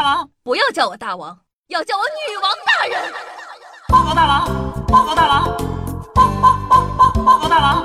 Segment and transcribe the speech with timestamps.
[0.00, 3.12] 大王，不要叫我大王，要叫我女王大人。
[3.86, 5.44] 报告大王，报告大王，
[6.14, 7.84] 报报报报报告大王，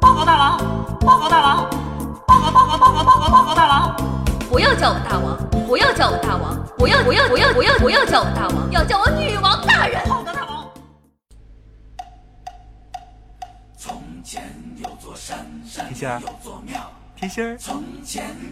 [0.00, 0.58] 报告大王，
[1.00, 1.68] 报告大王，
[2.26, 3.94] 报告报告报告报告报告大王。
[4.48, 5.36] 不要叫我大王，
[5.66, 10.02] 不要叫我大王，不要不要不要不要不要叫我大王，要叫我女王大人。
[10.08, 10.66] 报告大王。
[15.76, 16.22] 甜心儿，
[17.14, 17.58] 甜心儿，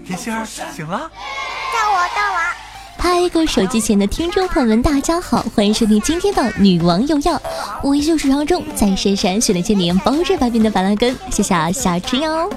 [0.04, 1.10] 甜心儿，醒了。
[3.10, 7.36] 嗨，各位手机前的听众朋友们，大家好，欢迎收听今天的《女王有药》，
[7.82, 12.50] 我依旧是传说中在深山训练千年、包治百病的板蓝根，谢谢小吃哟。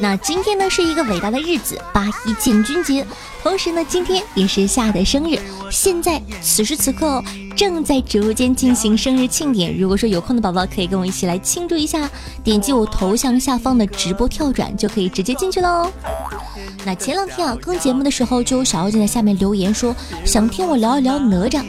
[0.00, 3.06] 那今天呢是一个伟大的日子，八一建军节，
[3.42, 5.38] 同时呢今天也是夏的生日。
[5.70, 7.22] 现在此时此刻，
[7.56, 9.78] 正在直播间进行生日庆典。
[9.78, 12.10] 如果说有空的宝宝可以跟我一起来庆祝一下，
[12.42, 15.90] 点击我头像下方的直播跳转就可以直接进去喽。
[16.84, 21.64] 那前两天啊，更节目的时候就有小妖精在下面留言说想听我聊一聊哪吒，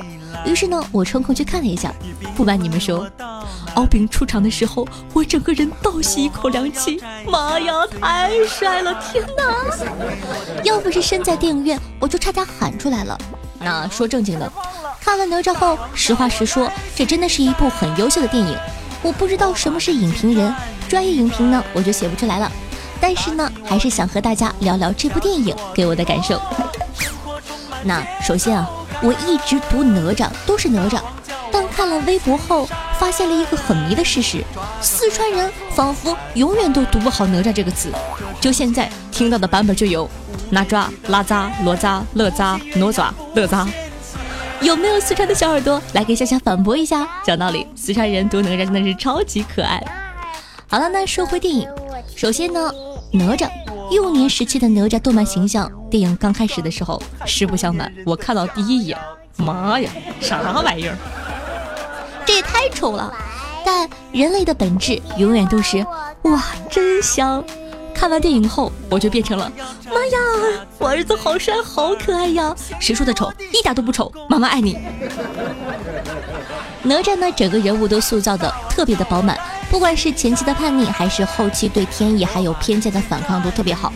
[0.45, 1.93] 于是呢我抽空去看了一下，
[2.35, 3.07] 不瞒你们说。
[3.75, 6.99] 敖丙出场的时候，我整个人倒吸一口凉气。
[7.27, 8.93] 妈呀，太帅了！
[9.01, 13.17] 天哪，要不是身在电影院，我就差点喊出来了。
[13.59, 14.51] 那说正经的，
[14.99, 18.57] 看了哪吒后，实话实说，这真的是一部很优秀的电影。
[19.01, 20.53] 我不知道什么是影评人，
[20.87, 22.51] 专业影评呢，我就写不出来了。
[22.99, 26.41] 但是呢，还是想和大家聊聊这部电影给我的感受。
[27.83, 28.67] 那首先啊，
[29.01, 31.01] 我一直读哪吒都是哪吒，
[31.51, 32.67] 但看了微博后。
[32.99, 34.43] 发现了一个很迷的事实：
[34.81, 37.91] 四川人仿佛永远都读不好“哪吒”这个词。
[38.39, 40.09] 就现在听到的版本就有
[40.49, 43.67] 哪吒、拉扎、罗扎、乐扎、哪吒、乐扎。
[44.61, 47.07] 有没有四川的小耳朵来给夏夏反驳一下？
[47.23, 49.83] 讲道理，四川人读哪吒真的是超级可爱。
[50.67, 51.67] 好了，那说回电影，
[52.15, 52.71] 首先呢，
[53.11, 53.49] 哪吒
[53.91, 58.97] 幼年时期的哪吒动漫形象，电影刚开始的时候，实不相瞒，我看到第一眼，
[59.37, 60.97] 妈呀，啥玩意儿？
[62.35, 63.11] 也太丑了，
[63.65, 65.85] 但人类的本质永远都是
[66.23, 67.43] 哇，真香！
[67.93, 69.49] 看完电影后，我就变成了
[69.85, 70.17] 妈呀，
[70.77, 72.53] 我儿子好帅好可爱呀！
[72.77, 73.31] 谁说的丑？
[73.53, 74.77] 一点都不丑，妈妈爱你。
[76.83, 79.39] 哪吒呢，整个人物都塑造的特别的饱满，
[79.71, 83.93] 不管是前期的叛逆，还是后期对天意还有偏见的反抗，都特别好。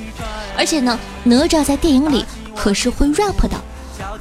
[0.58, 3.58] 而且呢，哪吒在电影里可是会 rap 的，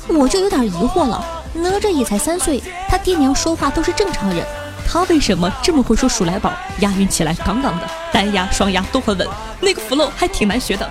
[0.09, 1.25] 我就有点疑惑了。
[1.59, 4.45] 哪吒也才三岁，他爹娘说话都是正常人，
[4.87, 6.53] 他为什么这么会说鼠来宝？
[6.81, 9.29] 押韵起来杠杠的，单押双押都很稳，
[9.61, 10.89] 那个 flow 还挺难学的。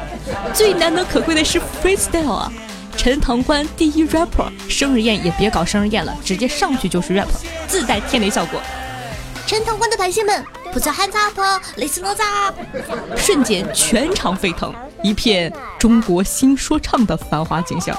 [0.54, 2.52] 最难能可贵的是 freestyle 啊！
[2.98, 7.28] 陈塘关第一 rapper，生日宴也别搞生日宴了，直接上去就是 rap，
[7.68, 8.60] 自带天雷效果。
[9.46, 11.46] 陈塘关的百姓们，不要喊杂婆，
[11.76, 12.52] 累死哪吒！
[13.16, 14.74] 瞬间全场沸腾，
[15.04, 17.98] 一片中国新说唱的繁华景象。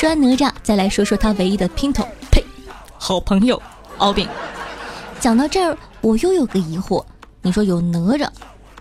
[0.00, 2.42] 说完哪吒，再来说说他唯一的姘头，呸，
[2.96, 3.60] 好朋友
[3.98, 4.26] 敖丙。
[5.20, 7.04] 讲到这儿，我又有个疑惑，
[7.42, 8.26] 你说有哪吒，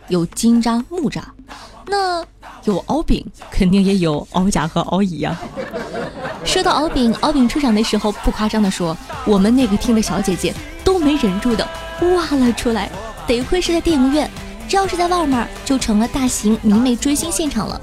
[0.08, 1.22] 有金吒、木吒，
[1.88, 2.26] 那
[2.64, 3.22] 有敖丙，
[3.52, 5.38] 肯定也有敖甲和敖乙呀。
[6.46, 10.56] 说到敖丙，敖丙出场的时候，不夸张的说，我们那个厅的小姐姐
[10.86, 11.68] 都没忍住的
[12.16, 12.90] 哇了出来。
[13.28, 14.32] 得亏是在电影院，
[14.70, 17.82] 这要是在外面，就成了大型迷妹追星现场了。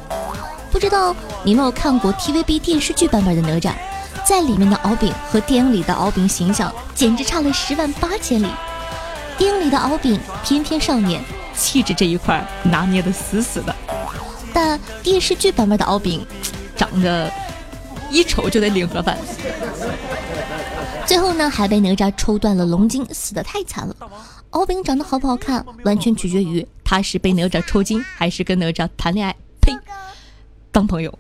[0.73, 1.15] 不知道
[1.47, 3.73] 你没有看过 TVB 电视剧版本的哪吒，
[4.27, 8.49] 在里面的敖丙和电影里的敖丙形象简直差了十万八千里。
[9.39, 11.23] 电影里的敖丙翩翩少年，
[11.57, 13.73] 气质这一块拿捏的死死的，
[14.53, 16.27] 但电视剧版本的敖丙
[16.75, 17.31] 长得
[18.11, 19.17] 一瞅就得领盒饭。
[21.07, 23.95] 最后呢，还被哪吒抽断了龙筋，死的太惨了。
[24.51, 29.33] 敖丙长得好不好看，完全取决于他是被哪吒抽筋，还是跟哪吒谈恋爱。
[30.77, 30.81] 呸！
[30.81, 31.19] 当朋友，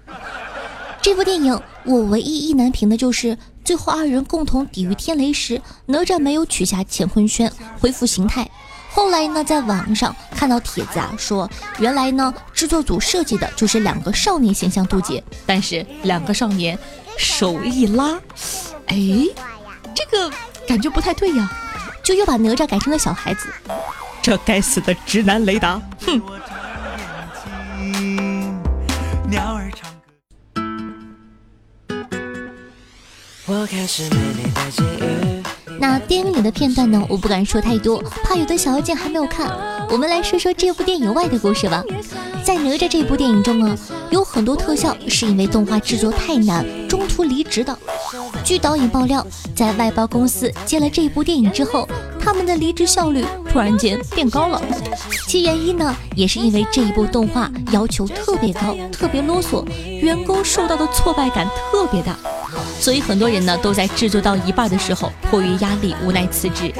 [1.00, 7.50] 这部电影我唯一意难平的就是最后二人共同抵御天雷时，哪吒没有取下乾坤圈
[7.80, 8.46] 恢复形态。
[8.90, 16.78] 后来呢，在网上看到帖子啊，说原来呢制作组设计的就是两个少年形象渡劫，但是两个少年
[17.16, 18.18] 手一拉，
[18.88, 18.96] 哎，
[19.94, 20.30] 这个
[20.68, 21.50] 感觉不太对呀，
[22.02, 23.48] 就又把哪吒改成了小孩子。
[24.20, 26.20] 这该死的直男雷达，哼！
[33.48, 35.40] 我开始美丽的际遇。
[35.78, 37.00] 那电影里的片段呢？
[37.08, 39.48] 我不敢说太多，怕有的小妖精还没有看。
[39.88, 41.84] 我们来说说这部电影外的故事吧。
[42.42, 43.76] 在哪吒这部电影中啊，
[44.10, 47.76] 有很多特效是因为动画制作太难，中途离职的。
[48.42, 51.88] 据导演爆料，在外包公司接了这部电影之后。
[52.18, 54.60] 他们的离职效率突然间变高了。
[55.28, 59.64] 其原因呢，也是因为这一部动画要求特别高，特别啰嗦，
[60.00, 62.16] 员工受到的挫败感特别大。
[62.80, 66.72] 所以很多人呢都在制作到一半的时候，迫于压力无奈辞职。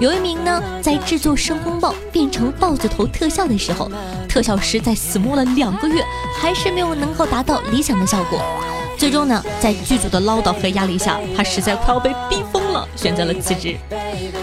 [0.00, 3.90] 有一名呢在制作申公豹变成豹子头特效的时候，
[4.28, 6.02] 特效师在死摸了两个月，
[6.40, 8.40] 还是没有能够达到理想的效果。
[8.96, 13.76] 最终呢，在剧组的唠叨和压力下，他实在快要被逼疯了，选择了辞职。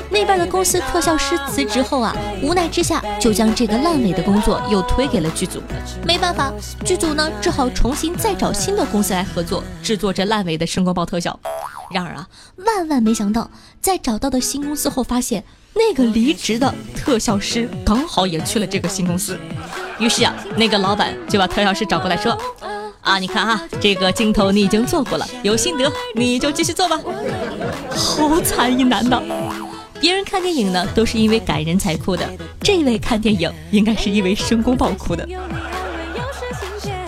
[0.09, 5.61] 那边的公司特效师辞职后啊，无奈之下就将这个烂尾的工作又推给了剧组。
[6.05, 6.51] 没办法，
[6.85, 11.39] 剧组呢只好重新再找新的公司来合作制作这烂尾的声光爆特效。
[11.91, 12.27] 然而啊，
[12.57, 13.49] 万万没想到，
[13.79, 15.43] 在找到的新公司后，发现
[15.73, 19.39] 那个离职的特效师刚好也去了这个新公司。
[19.97, 22.37] 于是啊，那个老板就把特效师找过来说。
[23.01, 26.99] 啊，你看哈，这个镜头你已经做过了，有心得你就继续做吧。
[27.89, 29.21] 好惨一男的，
[29.99, 32.29] 别人看电影呢都是因为感人才哭的，
[32.61, 35.27] 这位看电影应该是因为声光爆哭的。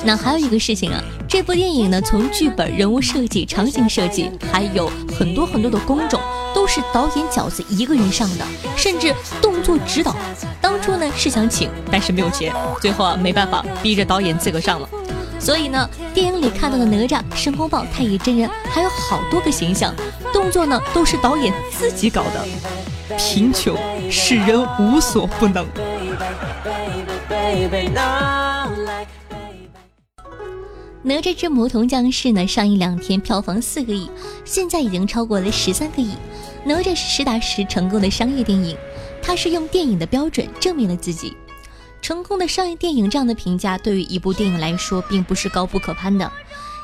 [0.03, 6.19] 那还有一个事情啊，这部电影呢从剧本、人物设计、场景设计，还有很多很多的工种，
[6.55, 10.15] 都是导演饺子一个人上的，甚至动作指导。
[10.59, 12.51] 当初呢是想请，但是没有钱，
[12.81, 14.89] 最后啊没办法，逼着导演自个上了。
[15.43, 19.93] 所以呢，电影里看到的哪吒、申公豹、太乙真人还有好多个形象，
[20.31, 22.45] 动作呢都是导演自己搞的。
[23.17, 23.77] 贫穷
[24.09, 25.67] 使人无所不能。
[31.03, 32.47] 哪吒之魔童降世呢？
[32.47, 34.09] 上映两天票房四个亿，
[34.45, 36.11] 现在已经超过了十三个亿。
[36.63, 38.77] 哪吒是实打实成功的商业电影，
[39.21, 41.35] 它是用电影的标准证明了自己。
[42.03, 46.29] 成功的商业电影这样的评价，对于一部电影来说，并不是高不可攀的。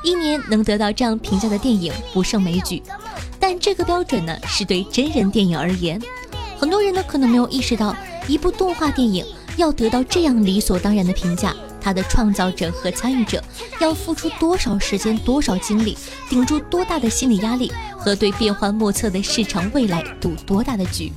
[0.01, 2.81] 一年能得到这样评价的电影不胜枚举。
[3.38, 6.01] 但这个标准呢，是对真人电影而言。
[6.57, 7.94] 很多人呢，可能没有意识到，
[8.30, 9.25] 一部动画电影
[9.57, 13.44] 要得到这样理所当然的评价，它的创造者和参与者
[13.81, 15.98] 要付出多少时间、多少精力，
[16.30, 21.12] 顶住多大的心理压力，和对变幻莫测的市场未来赌多大的局。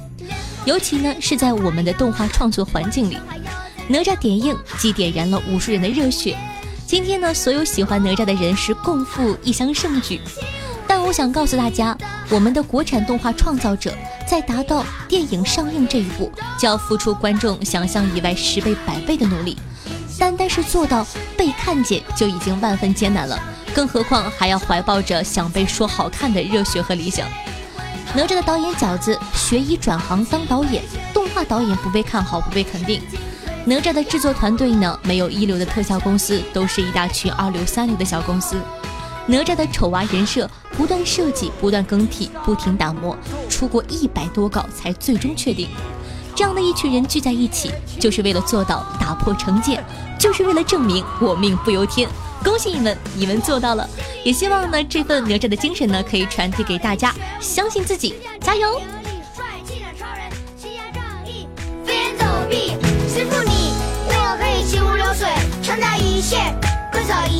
[0.64, 3.16] 尤其呢，是在我们的动画创作环境里。
[3.93, 6.35] 哪吒点映既点燃了无数人的热血。
[6.87, 10.19] 今天呢，所有喜欢哪吒的人是共赴一厢盛举。
[10.87, 11.94] 但我想告诉大家，
[12.31, 13.94] 我们的国产动画创造者
[14.27, 19.59] 在达到电影上映这一步，就要付出观众想象以外十倍百倍的努力。
[20.19, 21.06] 单单是做到
[21.37, 23.38] 被看见就已经万分艰难了，
[23.75, 27.29] 更何况还要怀抱着想被说好看的热血和理想。
[28.15, 33.03] 哪吒的导演饺子学医转行当导演，动画导演不被看好，不被肯定。
[33.64, 34.99] 哪吒的制作团队呢？
[35.05, 38.56] 没有一流的特效公司，都是一大群二流三流的小公司。
[39.26, 43.17] 哪吒的丑娃人设不断设计，不断更替，不停打磨，
[43.49, 45.69] 出过一百多稿才最终确定。
[46.35, 47.70] 这样的一群人聚在一起，
[48.00, 49.85] 就是为了做到打破成见，
[50.19, 52.09] 就是为了证明我命不由天。
[52.43, 53.88] 恭喜你们，你们做到了！
[54.25, 57.14] 也希望呢，这份哪吒的精神呢，可以传递给大家。
[57.38, 58.81] 相信自己，加油！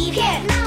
[0.03, 0.62] 一片，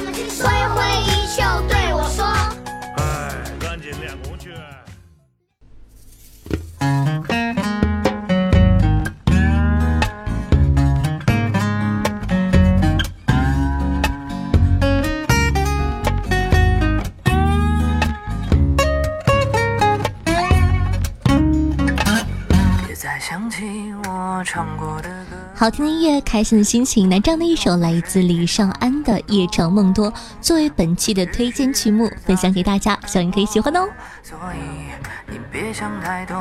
[25.57, 27.07] 好听的音乐，开心的心情。
[27.07, 33.88] 那这样的一首来自李尚安的《夜长梦多》，作为本期的推荐曲目，分享给大家，希望你可以喜欢哦。
[34.21, 36.35] 所以你别想太多。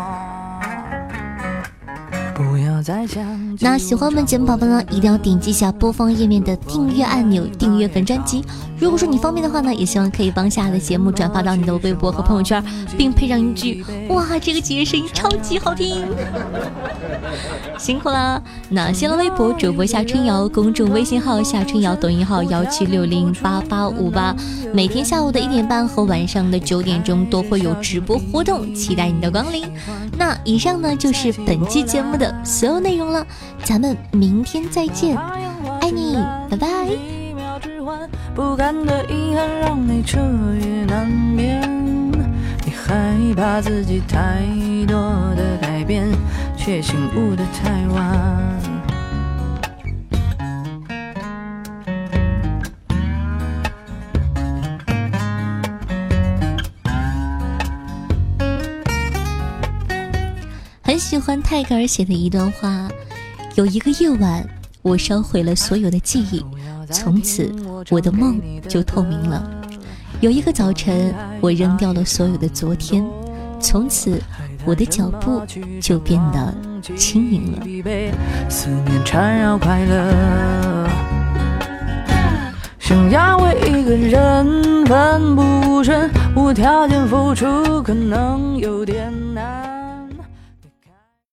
[3.61, 8.45] 那喜欢我们节目宝宝呢，一定要点击一下播放页面的订阅按钮，订阅本专辑。
[8.79, 12.63] 如果说你方便的话呢，也希望可以帮下的节目转发到你的微博和朋友圈，
[12.99, 16.05] 并配上一句“哇，这个姐姐声音超级好听”，
[17.79, 18.43] 辛苦啦！
[18.69, 24.35] 那新浪微博主播夏春瑶，公众微信号夏春瑶，抖音号幺七六零八八五八，
[24.73, 29.65] 每天下午的一点半和晚上的九点钟都会有直播活动，期待你的光临。
[30.19, 32.35] 那以上呢就是本期节目的。
[32.45, 33.27] 所有内容了，
[33.65, 35.17] 咱们明天再见，
[35.81, 36.17] 爱你，
[36.51, 36.69] 拜拜。
[38.35, 40.19] 不甘的遗憾让你彻
[40.61, 41.63] 夜难眠，
[42.65, 44.43] 你害怕自己太
[44.87, 44.97] 多
[45.37, 46.09] 的改变，
[46.57, 48.64] 却醒悟的太晚。
[61.45, 62.89] 泰戈尔写的一段话：
[63.55, 64.45] 有一个夜晚，
[64.81, 66.45] 我烧毁了所有的记忆，
[66.91, 67.55] 从此
[67.91, 69.43] 我的梦就透明了；
[70.21, 73.07] 有一个早晨，我扔掉了所有的昨天，
[73.61, 74.19] 从此
[74.65, 75.43] 我的脚步
[75.81, 76.53] 就变得
[76.97, 77.63] 轻盈了。
[78.49, 80.89] 思念缠绕快乐，
[82.79, 89.13] 想要为一个人奋不顾身，无条件付出，可能有点。